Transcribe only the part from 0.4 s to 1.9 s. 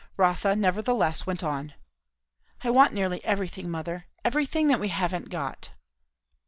nevertheless went on.